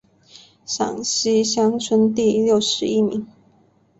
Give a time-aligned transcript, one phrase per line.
[0.65, 3.27] 陕西乡试第六十一名。